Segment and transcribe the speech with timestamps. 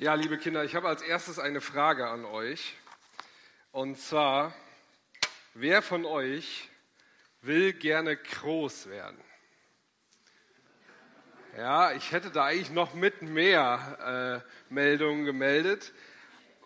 [0.00, 2.74] Ja, liebe Kinder, ich habe als erstes eine Frage an euch.
[3.70, 4.54] Und zwar,
[5.52, 6.70] wer von euch
[7.42, 9.22] will gerne groß werden?
[11.54, 15.92] Ja, ich hätte da eigentlich noch mit mehr äh, Meldungen gemeldet,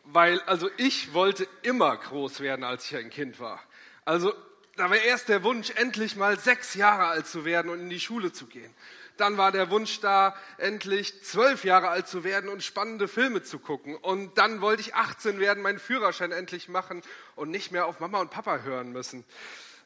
[0.05, 3.61] weil also ich wollte immer groß werden, als ich ein Kind war.
[4.05, 4.33] Also
[4.77, 7.99] da war erst der Wunsch, endlich mal sechs Jahre alt zu werden und in die
[7.99, 8.73] Schule zu gehen.
[9.17, 13.59] Dann war der Wunsch da, endlich zwölf Jahre alt zu werden und spannende Filme zu
[13.59, 13.97] gucken.
[13.97, 17.03] Und dann wollte ich 18 werden, meinen Führerschein endlich machen
[17.37, 19.25] und nicht mehr auf Mama und Papa hören müssen.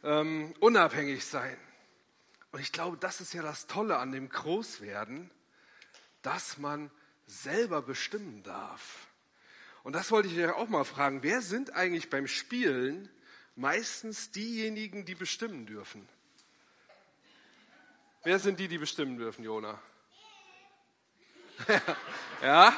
[0.02, 1.56] Ähm, unabhängig sein.
[2.52, 5.30] Und ich glaube, das ist ja das Tolle an dem Großwerden,
[6.22, 6.90] dass man
[7.26, 9.06] selber bestimmen darf.
[9.82, 11.22] Und das wollte ich euch auch mal fragen.
[11.22, 13.08] Wer sind eigentlich beim Spielen
[13.56, 16.08] meistens diejenigen, die bestimmen dürfen?
[18.24, 19.80] Wer sind die, die bestimmen dürfen, Jona?
[22.42, 22.74] ja?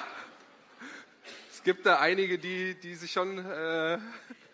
[1.51, 3.99] Es gibt da einige, die, die sich schon äh,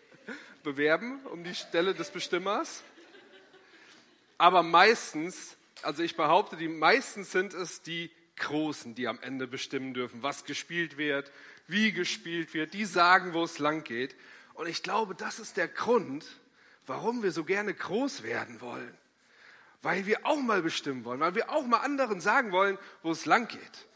[0.63, 2.85] bewerben um die Stelle des Bestimmers.
[4.39, 9.93] Aber meistens, also ich behaupte, die meisten sind es die Großen, die am Ende bestimmen
[9.93, 11.33] dürfen, was gespielt wird,
[11.67, 12.75] wie gespielt wird.
[12.75, 14.15] Die sagen, wo es lang geht.
[14.55, 16.25] Und ich glaube, das ist der Grund,
[16.87, 18.97] warum wir so gerne groß werden wollen
[19.83, 23.27] weil wir auch mal bestimmen wollen, weil wir auch mal anderen sagen wollen, wo es
[23.27, 23.87] lang geht.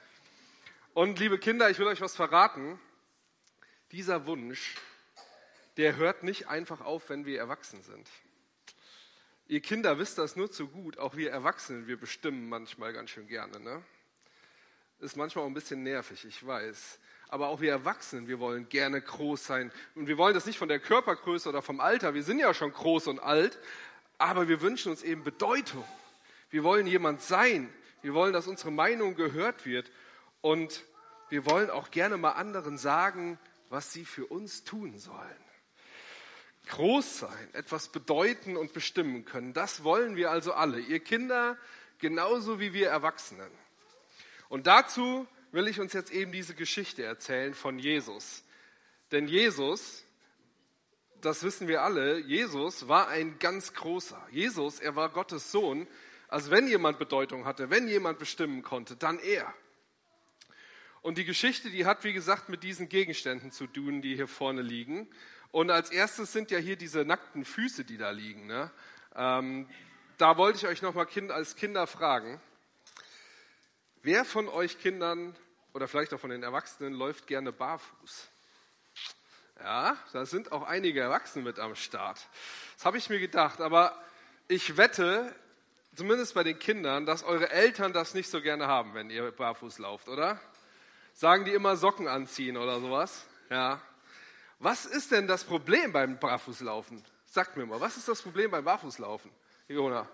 [0.94, 2.78] Und liebe Kinder, ich will euch was verraten.
[3.92, 4.76] Dieser Wunsch,
[5.76, 8.08] der hört nicht einfach auf, wenn wir erwachsen sind.
[9.46, 13.26] Ihr Kinder wisst das nur zu gut, auch wir Erwachsenen, wir bestimmen manchmal ganz schön
[13.26, 13.58] gerne.
[13.58, 13.82] Ne?
[15.00, 17.00] Ist manchmal auch ein bisschen nervig, ich weiß.
[17.28, 19.72] Aber auch wir Erwachsenen, wir wollen gerne groß sein.
[19.96, 22.72] Und wir wollen das nicht von der Körpergröße oder vom Alter, wir sind ja schon
[22.72, 23.58] groß und alt,
[24.20, 25.84] aber wir wünschen uns eben Bedeutung.
[26.50, 27.72] Wir wollen jemand sein.
[28.02, 29.90] Wir wollen, dass unsere Meinung gehört wird.
[30.40, 30.84] Und
[31.30, 33.38] wir wollen auch gerne mal anderen sagen,
[33.70, 35.44] was sie für uns tun sollen.
[36.66, 40.78] Groß sein, etwas bedeuten und bestimmen können, das wollen wir also alle.
[40.78, 41.56] Ihr Kinder
[41.98, 43.50] genauso wie wir Erwachsenen.
[44.48, 48.44] Und dazu will ich uns jetzt eben diese Geschichte erzählen von Jesus.
[49.12, 50.04] Denn Jesus
[51.22, 54.20] das wissen wir alle, Jesus war ein ganz großer.
[54.30, 55.86] Jesus, er war Gottes Sohn.
[56.28, 59.52] Also wenn jemand Bedeutung hatte, wenn jemand bestimmen konnte, dann er.
[61.02, 64.62] Und die Geschichte, die hat, wie gesagt, mit diesen Gegenständen zu tun, die hier vorne
[64.62, 65.08] liegen.
[65.50, 68.46] Und als erstes sind ja hier diese nackten Füße, die da liegen.
[68.46, 68.70] Ne?
[69.16, 69.68] Ähm,
[70.18, 72.40] da wollte ich euch nochmal kind, als Kinder fragen,
[74.02, 75.34] wer von euch Kindern
[75.72, 78.28] oder vielleicht auch von den Erwachsenen läuft gerne barfuß?
[79.62, 82.26] Ja, da sind auch einige Erwachsene mit am Start.
[82.76, 83.60] Das habe ich mir gedacht.
[83.60, 83.94] Aber
[84.48, 85.34] ich wette,
[85.94, 89.78] zumindest bei den Kindern, dass eure Eltern das nicht so gerne haben, wenn ihr barfuß
[89.78, 90.40] lauft, oder?
[91.12, 93.26] Sagen die immer Socken anziehen oder sowas?
[93.50, 93.82] Ja.
[94.58, 97.04] Was ist denn das Problem beim Barfußlaufen?
[97.26, 99.30] Sagt mir mal, was ist das Problem beim Barfußlaufen?
[99.68, 100.08] Jona?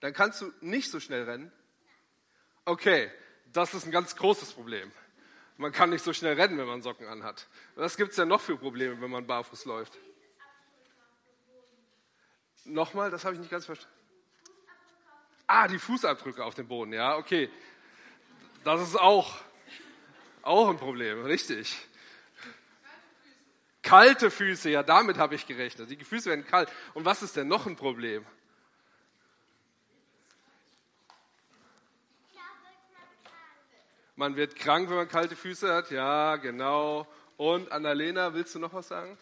[0.00, 1.50] Dann kannst du nicht so schnell rennen?
[2.66, 3.10] Okay,
[3.46, 4.92] das ist ein ganz großes Problem.
[5.56, 7.46] Man kann nicht so schnell rennen, wenn man Socken anhat.
[7.76, 9.96] Was gibt es denn noch für Probleme, wenn man barfuß läuft?
[12.64, 13.94] Nochmal, das habe ich nicht ganz verstanden.
[15.46, 17.50] Ah, die Fußabdrücke auf dem Boden, ja, okay.
[18.64, 19.36] Das ist auch,
[20.42, 21.76] auch ein Problem, richtig.
[23.82, 25.90] Kalte Füße, ja, damit habe ich gerechnet.
[25.90, 26.70] Die Füße werden kalt.
[26.94, 28.24] Und was ist denn noch ein Problem?
[34.16, 35.90] Man wird krank, wenn man kalte Füße hat.
[35.90, 37.06] Ja, genau.
[37.36, 39.18] Und Annalena, willst du noch was sagen?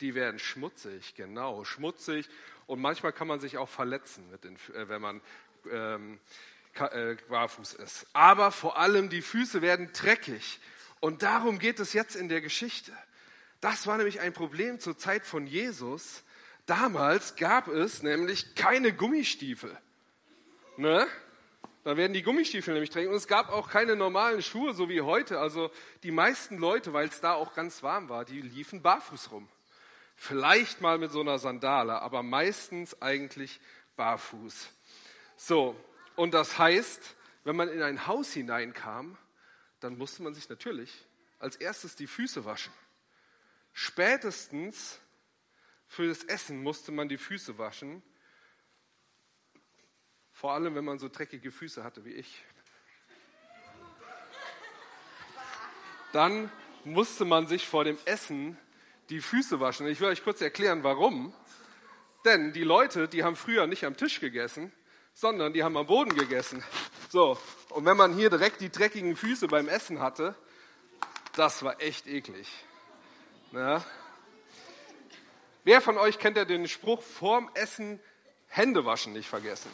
[0.00, 2.28] Die werden schmutzig, genau, schmutzig.
[2.66, 5.20] Und manchmal kann man sich auch verletzen, den, äh, wenn man
[5.70, 6.18] ähm,
[6.74, 8.06] äh, barfuß ist.
[8.12, 10.60] Aber vor allem die Füße werden dreckig.
[11.00, 12.92] Und darum geht es jetzt in der Geschichte.
[13.60, 16.24] Das war nämlich ein Problem zur Zeit von Jesus.
[16.66, 19.76] Damals gab es nämlich keine Gummistiefel.
[20.76, 21.06] Ne?
[21.84, 23.10] Da werden die Gummistiefel nämlich drängen.
[23.10, 25.40] Und es gab auch keine normalen Schuhe, so wie heute.
[25.40, 25.70] Also
[26.04, 29.48] die meisten Leute, weil es da auch ganz warm war, die liefen barfuß rum.
[30.14, 33.60] Vielleicht mal mit so einer Sandale, aber meistens eigentlich
[33.96, 34.68] barfuß.
[35.36, 35.76] So,
[36.14, 39.18] und das heißt, wenn man in ein Haus hineinkam,
[39.80, 41.04] dann musste man sich natürlich
[41.40, 42.72] als erstes die Füße waschen.
[43.72, 45.00] Spätestens
[45.88, 48.02] für das Essen musste man die Füße waschen
[50.42, 52.42] vor allem, wenn man so dreckige Füße hatte wie ich.
[56.12, 56.50] Dann
[56.82, 58.58] musste man sich vor dem Essen
[59.08, 59.86] die Füße waschen.
[59.86, 61.32] Ich will euch kurz erklären, warum.
[62.24, 64.72] Denn die Leute, die haben früher nicht am Tisch gegessen,
[65.14, 66.64] sondern die haben am Boden gegessen.
[67.08, 70.34] So, und wenn man hier direkt die dreckigen Füße beim Essen hatte,
[71.36, 72.48] das war echt eklig.
[73.52, 73.84] Ja.
[75.62, 78.00] Wer von euch kennt ja den Spruch, vorm Essen
[78.48, 79.70] Hände waschen nicht vergessen?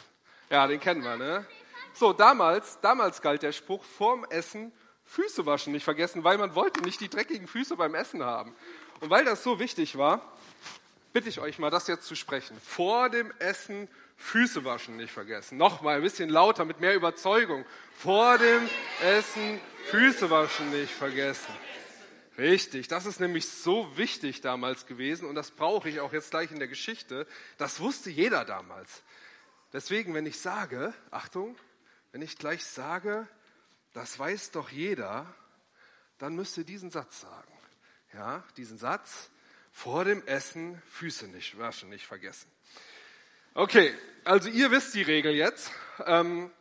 [0.49, 1.45] Ja, den kennen wir, ne?
[1.93, 4.71] So, damals, damals galt der Spruch, vorm Essen
[5.05, 8.55] Füße waschen nicht vergessen, weil man wollte nicht die dreckigen Füße beim Essen haben.
[8.99, 10.21] Und weil das so wichtig war,
[11.13, 12.55] bitte ich euch mal, das jetzt zu sprechen.
[12.61, 13.87] Vor dem Essen
[14.17, 15.57] Füße waschen nicht vergessen.
[15.57, 17.65] Nochmal ein bisschen lauter, mit mehr Überzeugung.
[17.97, 18.69] Vor dem
[19.01, 21.53] Essen Füße waschen nicht vergessen.
[22.37, 26.51] Richtig, das ist nämlich so wichtig damals gewesen und das brauche ich auch jetzt gleich
[26.51, 27.27] in der Geschichte.
[27.57, 29.03] Das wusste jeder damals.
[29.73, 31.55] Deswegen, wenn ich sage, Achtung,
[32.11, 33.27] wenn ich gleich sage,
[33.93, 35.33] das weiß doch jeder,
[36.17, 37.53] dann müsst ihr diesen Satz sagen.
[38.13, 39.29] Ja, diesen Satz,
[39.71, 42.51] vor dem Essen Füße nicht waschen, nicht vergessen.
[43.53, 45.71] Okay, also ihr wisst die Regel jetzt,
[46.05, 46.51] ähm,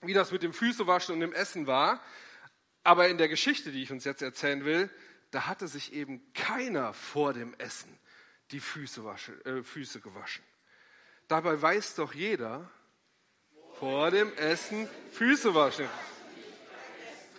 [0.00, 2.02] wie das mit dem Füßewaschen und dem Essen war.
[2.82, 4.90] Aber in der Geschichte, die ich uns jetzt erzählen will,
[5.30, 7.98] da hatte sich eben keiner vor dem Essen
[8.50, 10.44] die Füße, wasche, äh, Füße gewaschen.
[11.28, 12.70] Dabei weiß doch jeder,
[13.78, 15.88] vor dem Essen Füße waschen.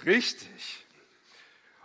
[0.06, 0.86] Richtig.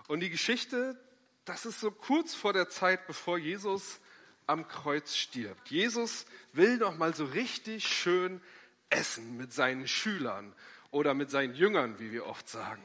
[0.09, 0.99] Und die Geschichte,
[1.45, 4.01] das ist so kurz vor der Zeit, bevor Jesus
[4.47, 5.71] am Kreuz stirbt.
[5.71, 8.43] Jesus will noch mal so richtig schön
[8.89, 10.55] essen mit seinen Schülern
[10.91, 12.83] oder mit seinen Jüngern, wie wir oft sagen.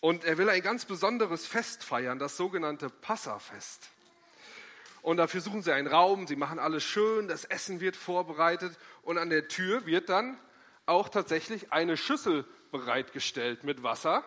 [0.00, 3.90] Und er will ein ganz besonderes Fest feiern, das sogenannte Passafest.
[5.02, 9.18] Und dafür suchen sie einen Raum, sie machen alles schön, das Essen wird vorbereitet und
[9.18, 10.38] an der Tür wird dann
[10.86, 14.24] auch tatsächlich eine Schüssel bereitgestellt mit Wasser.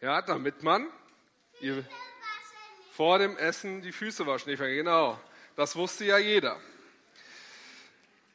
[0.00, 0.86] Ja, damit man
[2.92, 4.56] vor dem Essen die Füße waschen.
[4.56, 5.20] Genau,
[5.56, 6.58] das wusste ja jeder.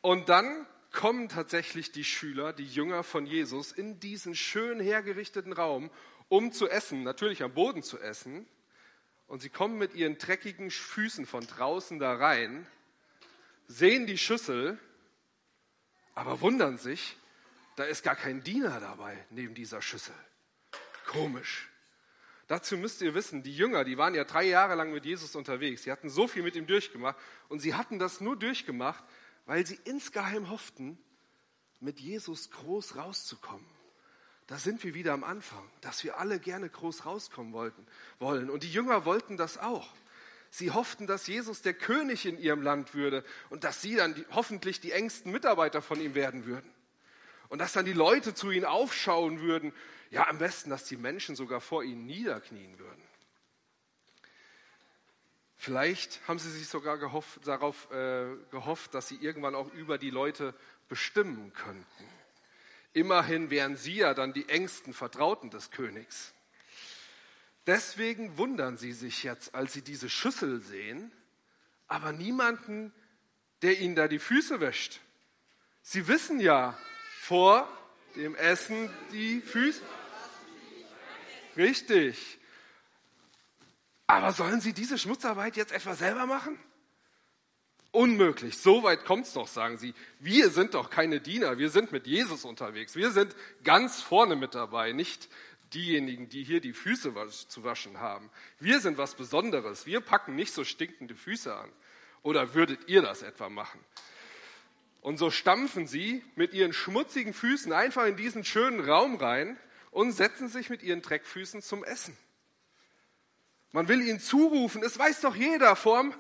[0.02, 5.90] Und dann kommen tatsächlich die Schüler, die Jünger von Jesus, in diesen schön hergerichteten Raum,
[6.30, 8.46] um zu essen, natürlich am Boden zu essen.
[9.28, 12.68] Und sie kommen mit ihren dreckigen Füßen von draußen da rein,
[13.68, 14.78] sehen die Schüssel,
[16.14, 17.18] aber wundern sich,
[17.76, 20.16] da ist gar kein Diener dabei neben dieser Schüssel.
[21.08, 21.70] Komisch.
[22.48, 25.84] Dazu müsst ihr wissen, die Jünger, die waren ja drei Jahre lang mit Jesus unterwegs.
[25.84, 27.18] Sie hatten so viel mit ihm durchgemacht
[27.48, 29.04] und sie hatten das nur durchgemacht,
[29.46, 30.98] weil sie insgeheim hofften,
[31.80, 33.66] mit Jesus groß rauszukommen.
[34.48, 37.86] Da sind wir wieder am Anfang, dass wir alle gerne groß rauskommen wollten,
[38.20, 38.50] wollen.
[38.50, 39.94] Und die Jünger wollten das auch.
[40.50, 44.26] Sie hofften, dass Jesus der König in ihrem Land würde und dass sie dann die,
[44.32, 46.70] hoffentlich die engsten Mitarbeiter von ihm werden würden.
[47.50, 49.74] Und dass dann die Leute zu ihnen aufschauen würden.
[50.12, 53.02] Ja, am besten, dass die Menschen sogar vor ihnen niederknien würden.
[55.58, 60.10] Vielleicht haben sie sich sogar gehofft, darauf äh, gehofft, dass sie irgendwann auch über die
[60.10, 60.54] Leute
[60.90, 62.06] bestimmen könnten.
[62.94, 66.34] Immerhin wären sie ja dann die engsten Vertrauten des Königs.
[67.66, 71.12] Deswegen wundern sie sich jetzt, als sie diese Schüssel sehen,
[71.88, 72.94] aber niemanden,
[73.62, 75.00] der ihnen da die Füße wäscht.
[75.82, 76.78] Sie wissen ja
[77.22, 77.68] vor
[78.16, 79.82] dem Essen die Füße.
[81.58, 82.40] Richtig.
[84.08, 86.60] Aber sollen sie diese Schmutzarbeit jetzt etwa selber machen?
[87.94, 89.94] Unmöglich, so weit kommt es doch, sagen sie.
[90.20, 92.96] Wir sind doch keine Diener, wir sind mit Jesus unterwegs.
[92.96, 95.30] Wir sind ganz vorne mit dabei, nicht
[95.76, 97.14] diejenigen, die hier die Füße
[97.48, 98.32] zu waschen haben.
[98.60, 101.70] Wir sind was Besonderes, wir packen nicht so stinkende Füße an.
[102.24, 103.80] Oder würdet ihr das etwa machen?
[105.02, 109.56] Und so stampfen sie mit ihren schmutzigen Füßen einfach in diesen schönen Raum rein
[109.92, 112.18] und setzen sich mit ihren Dreckfüßen zum Essen.
[113.72, 116.16] Man will ihnen zurufen, es weiß doch jeder vorm.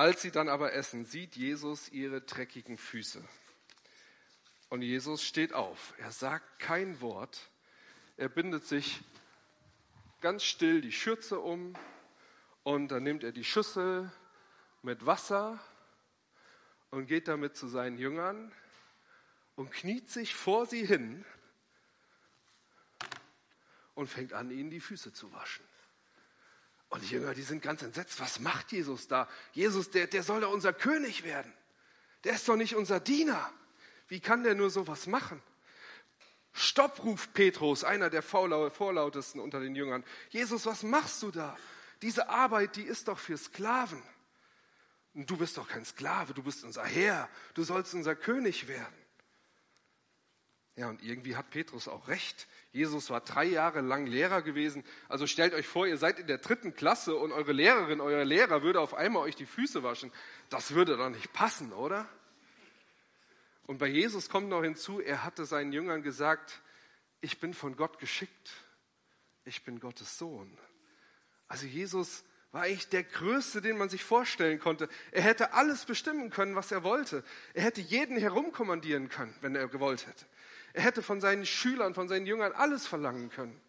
[0.00, 3.22] Als sie dann aber essen, sieht Jesus ihre dreckigen Füße.
[4.70, 5.92] Und Jesus steht auf.
[5.98, 7.50] Er sagt kein Wort.
[8.16, 9.02] Er bindet sich
[10.22, 11.74] ganz still die Schürze um
[12.62, 14.10] und dann nimmt er die Schüssel
[14.80, 15.62] mit Wasser
[16.88, 18.52] und geht damit zu seinen Jüngern
[19.54, 21.26] und kniet sich vor sie hin
[23.94, 25.66] und fängt an, ihnen die Füße zu waschen.
[26.90, 28.20] Und die Jünger, die sind ganz entsetzt.
[28.20, 29.28] Was macht Jesus da?
[29.52, 31.52] Jesus, der, der soll da unser König werden.
[32.24, 33.50] Der ist doch nicht unser Diener.
[34.08, 35.40] Wie kann der nur sowas machen?
[36.52, 40.04] Stopp, ruft Petrus, einer der vorlautesten unter den Jüngern.
[40.30, 41.56] Jesus, was machst du da?
[42.02, 44.02] Diese Arbeit, die ist doch für Sklaven.
[45.14, 47.28] Du bist doch kein Sklave, du bist unser Herr.
[47.54, 48.99] Du sollst unser König werden.
[50.76, 52.46] Ja, und irgendwie hat Petrus auch recht.
[52.72, 54.84] Jesus war drei Jahre lang Lehrer gewesen.
[55.08, 58.62] Also stellt euch vor, ihr seid in der dritten Klasse und eure Lehrerin, euer Lehrer
[58.62, 60.12] würde auf einmal euch die Füße waschen.
[60.48, 62.08] Das würde doch nicht passen, oder?
[63.66, 66.60] Und bei Jesus kommt noch hinzu, er hatte seinen Jüngern gesagt,
[67.20, 68.50] ich bin von Gott geschickt.
[69.44, 70.58] Ich bin Gottes Sohn.
[71.48, 74.88] Also Jesus war eigentlich der Größte, den man sich vorstellen konnte.
[75.12, 77.24] Er hätte alles bestimmen können, was er wollte.
[77.54, 80.26] Er hätte jeden herumkommandieren können, wenn er gewollt hätte.
[80.72, 83.60] Er hätte von seinen Schülern, von seinen Jüngern alles verlangen können.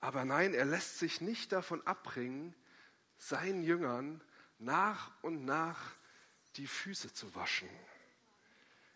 [0.00, 2.54] Aber nein, er lässt sich nicht davon abbringen,
[3.16, 4.22] seinen Jüngern
[4.58, 5.80] nach und nach
[6.56, 7.68] die Füße zu waschen.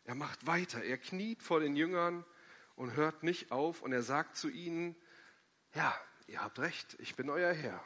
[0.04, 2.24] Er macht weiter, er kniet vor den Jüngern
[2.76, 4.96] und hört nicht auf und er sagt zu ihnen,
[5.74, 5.94] ja,
[6.26, 7.82] ihr habt recht, ich bin euer Herr.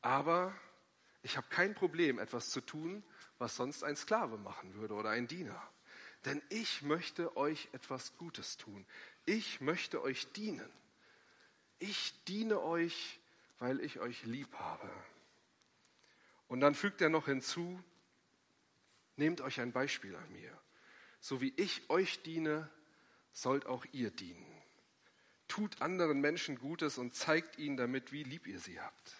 [0.00, 0.54] Aber
[1.22, 3.02] ich habe kein Problem, etwas zu tun,
[3.38, 5.62] was sonst ein Sklave machen würde oder ein Diener.
[6.24, 8.86] Denn ich möchte euch etwas Gutes tun.
[9.26, 10.70] Ich möchte euch dienen.
[11.78, 13.18] Ich diene euch,
[13.58, 14.90] weil ich euch lieb habe.
[16.48, 17.82] Und dann fügt er noch hinzu,
[19.16, 20.56] nehmt euch ein Beispiel an mir.
[21.20, 22.70] So wie ich euch diene,
[23.32, 24.46] sollt auch ihr dienen.
[25.48, 29.14] Tut anderen Menschen Gutes und zeigt ihnen damit, wie lieb ihr sie habt.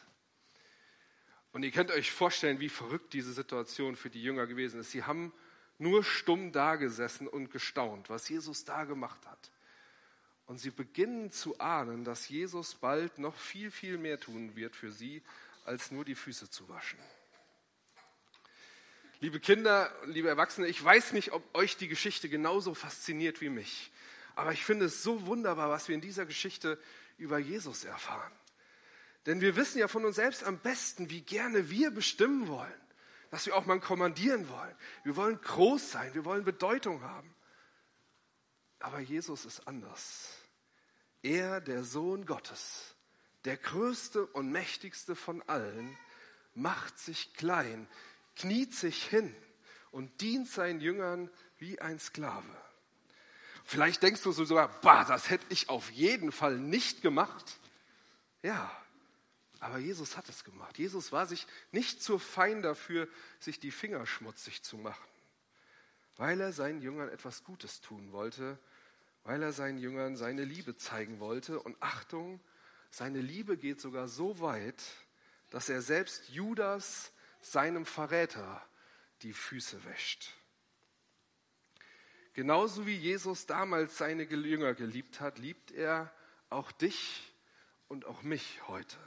[1.53, 4.91] Und ihr könnt euch vorstellen, wie verrückt diese Situation für die Jünger gewesen ist.
[4.91, 5.33] Sie haben
[5.79, 9.51] nur stumm dagesessen und gestaunt, was Jesus da gemacht hat.
[10.47, 14.91] Und sie beginnen zu ahnen, dass Jesus bald noch viel, viel mehr tun wird für
[14.91, 15.23] sie,
[15.65, 16.99] als nur die Füße zu waschen.
[19.21, 23.91] Liebe Kinder, liebe Erwachsene, ich weiß nicht, ob euch die Geschichte genauso fasziniert wie mich.
[24.37, 26.79] Aber ich finde es so wunderbar, was wir in dieser Geschichte
[27.17, 28.33] über Jesus erfahren.
[29.25, 32.84] Denn wir wissen ja von uns selbst am besten, wie gerne wir bestimmen wollen
[33.35, 34.77] dass wir auch mal kommandieren wollen.
[35.03, 37.35] Wir wollen groß sein, wir wollen Bedeutung haben.
[38.79, 40.39] Aber Jesus ist anders.
[41.21, 42.95] Er, der Sohn Gottes,
[43.45, 45.99] der größte und mächtigste von allen,
[46.55, 47.89] macht sich klein,
[48.37, 49.35] kniet sich hin
[49.91, 52.47] und dient seinen Jüngern wie ein Sklave.
[53.65, 57.59] Vielleicht denkst du so sogar, bah, das hätte ich auf jeden Fall nicht gemacht.
[58.43, 58.71] Ja,
[59.65, 60.77] aber Jesus hat es gemacht.
[60.77, 63.09] Jesus war sich nicht zu fein dafür,
[63.41, 65.09] sich die Finger schmutzig zu machen,
[66.17, 68.59] weil er seinen Jüngern etwas Gutes tun wollte,
[69.23, 71.59] weil er seinen Jüngern seine Liebe zeigen wollte.
[71.63, 72.41] Und Achtung,
[72.91, 74.83] seine Liebe geht sogar so weit,
[75.49, 78.63] dass er selbst Judas, seinem Verräter,
[79.23, 80.31] die Füße wäscht.
[82.35, 86.13] Genauso wie Jesus damals seine Jünger geliebt hat, liebt er
[86.51, 87.33] auch dich
[87.89, 88.99] und auch mich heute.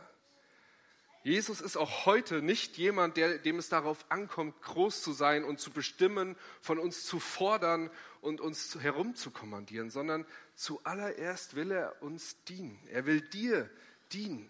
[1.28, 5.60] Jesus ist auch heute nicht jemand, der, dem es darauf ankommt, groß zu sein und
[5.60, 7.90] zu bestimmen, von uns zu fordern
[8.22, 12.80] und uns herumzukommandieren, sondern zuallererst will er uns dienen.
[12.94, 13.70] Er will dir
[14.14, 14.50] dienen.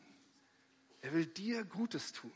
[1.01, 2.31] Er will dir Gutes tun.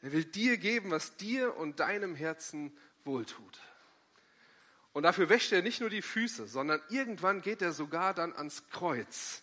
[0.00, 3.60] Er will dir geben, was dir und deinem Herzen wohltut.
[4.92, 8.68] Und dafür wäscht er nicht nur die Füße, sondern irgendwann geht er sogar dann ans
[8.70, 9.41] Kreuz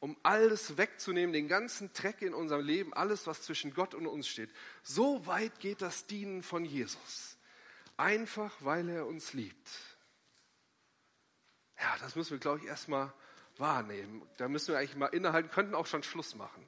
[0.00, 4.26] um alles wegzunehmen, den ganzen Dreck in unserem Leben, alles, was zwischen Gott und uns
[4.26, 4.50] steht.
[4.82, 7.36] So weit geht das Dienen von Jesus.
[7.98, 9.68] Einfach, weil er uns liebt.
[11.78, 13.12] Ja, das müssen wir, glaube ich, erstmal
[13.58, 14.26] wahrnehmen.
[14.38, 16.66] Da müssen wir eigentlich mal innehalten, könnten auch schon Schluss machen.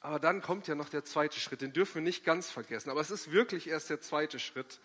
[0.00, 2.90] Aber dann kommt ja noch der zweite Schritt, den dürfen wir nicht ganz vergessen.
[2.90, 4.80] Aber es ist wirklich erst der zweite Schritt,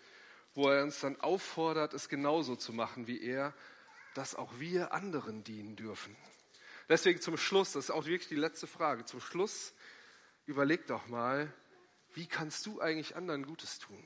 [0.54, 3.54] wo er uns dann auffordert, es genauso zu machen wie er,
[4.14, 6.16] dass auch wir anderen dienen dürfen.
[6.90, 9.72] Deswegen zum Schluss, das ist auch wirklich die letzte Frage, zum Schluss
[10.46, 11.50] überleg doch mal,
[12.14, 14.02] wie kannst du eigentlich anderen Gutes tun?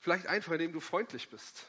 [0.00, 1.64] Vielleicht einfach, indem du freundlich bist.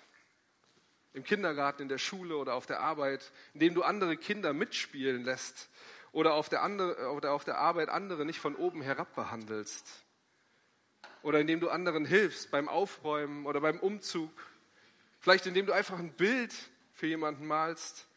[1.14, 5.70] Im Kindergarten, in der Schule oder auf der Arbeit, indem du andere Kinder mitspielen lässt
[6.12, 10.04] oder auf der, andere, oder auf der Arbeit andere nicht von oben herab behandelst.
[11.22, 14.34] Oder indem du anderen hilfst beim Aufräumen oder beim Umzug.
[15.22, 16.54] Vielleicht indem du einfach ein Bild
[16.92, 18.09] für jemanden malst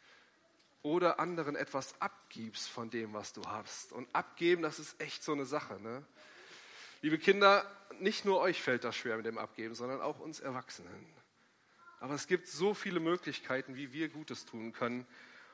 [0.83, 3.93] oder anderen etwas abgibst von dem, was du hast.
[3.93, 5.81] Und abgeben, das ist echt so eine Sache.
[5.81, 6.05] Ne?
[7.01, 7.65] Liebe Kinder,
[7.99, 11.05] nicht nur euch fällt das schwer mit dem Abgeben, sondern auch uns Erwachsenen.
[11.99, 15.07] Aber es gibt so viele Möglichkeiten, wie wir Gutes tun können.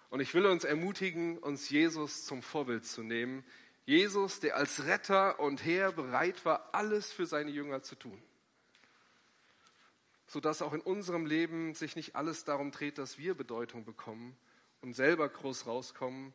[0.10, 3.46] Und ich will uns ermutigen, uns Jesus zum Vorbild zu nehmen.
[3.86, 8.20] Jesus, der als Retter und Herr bereit war, alles für seine Jünger zu tun.
[10.26, 14.36] Sodass auch in unserem Leben sich nicht alles darum dreht, dass wir Bedeutung bekommen,
[14.82, 16.34] und selber groß rauskommen,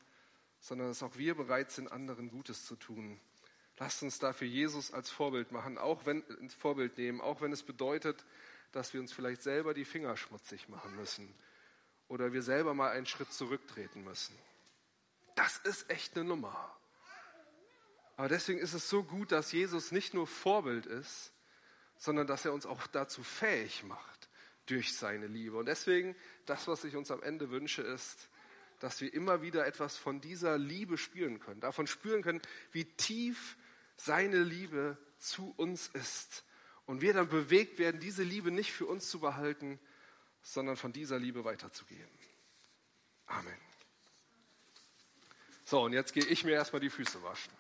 [0.61, 3.21] sondern dass auch wir bereit sind, anderen Gutes zu tun.
[3.79, 8.25] Lasst uns dafür Jesus als Vorbild machen, auch wenn Vorbild nehmen, auch wenn es bedeutet,
[8.73, 11.33] dass wir uns vielleicht selber die Finger schmutzig machen müssen
[12.09, 14.37] oder wir selber mal einen Schritt zurücktreten müssen.
[15.35, 16.77] Das ist echt eine Nummer.
[18.17, 21.33] Aber deswegen ist es so gut, dass Jesus nicht nur Vorbild ist,
[21.97, 24.29] sondern dass er uns auch dazu fähig macht
[24.67, 25.57] durch seine Liebe.
[25.57, 26.15] Und deswegen,
[26.47, 28.29] das, was ich uns am Ende wünsche, ist,
[28.85, 33.57] dass wir immer wieder etwas von dieser Liebe spüren können, davon spüren können, wie tief
[33.97, 36.45] seine Liebe zu uns ist.
[36.85, 39.81] Und wir dann bewegt werden, diese Liebe nicht für uns zu behalten,
[40.43, 42.13] sondern von dieser Liebe weiterzugeben.
[43.25, 43.57] Amen.
[45.65, 47.55] So, und jetzt gehe ich mir erstmal die Füße waschen.